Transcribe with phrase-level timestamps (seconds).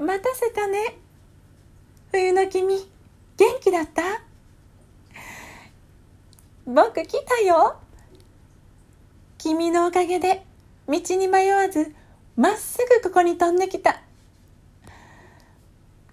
[0.00, 0.96] 待たせたね。
[2.10, 2.76] 冬の君、
[3.36, 4.02] 元気だった？
[6.66, 7.76] 僕来たよ。
[9.38, 10.44] 君のおかげで
[10.88, 11.94] 道に迷わず
[12.36, 14.00] まっすぐここに飛んできた。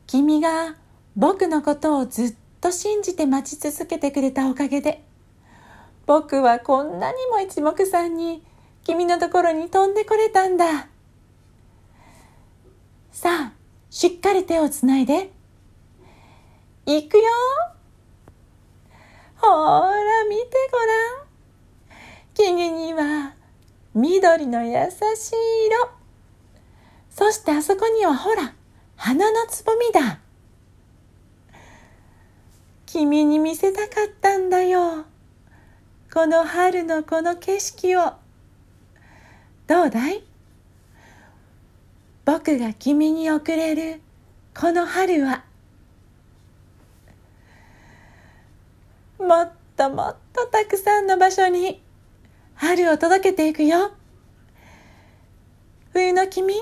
[0.06, 0.76] 君が
[1.16, 5.04] 僕のことをずっと信じて待ち続けてくれたおかげで
[6.06, 8.44] 僕はこんなにも一目散に
[8.84, 10.88] 君のところに飛んでこれたんだ。
[13.12, 13.57] さあ、
[13.98, 15.32] しっかり手をつないで。
[16.86, 17.24] 行くよ
[19.38, 21.26] ほら、見てごらん。
[22.36, 23.34] 木々には
[23.96, 24.72] 緑の優
[25.16, 25.90] しい色。
[27.10, 28.54] そしてあそこにはほら、
[28.98, 30.20] 花のつぼみだ。
[32.86, 35.06] 君に見せたかったんだよ。
[36.14, 38.14] この春のこの景色を。
[39.66, 40.27] どうだい？
[42.28, 44.02] 僕が君に送れる。
[44.54, 45.46] この春は。
[49.18, 51.82] もっともっとたくさんの場所に。
[52.56, 53.94] 春を届けていくよ。
[55.94, 56.54] 冬の君。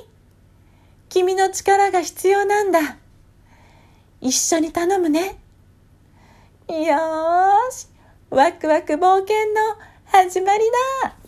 [1.09, 2.97] 君の力が必要なんだ。
[4.21, 5.39] 一緒に頼むね。
[6.69, 6.75] よ
[7.71, 7.88] し。
[8.30, 10.63] ワクワク冒険の始まり
[11.02, 11.24] だ。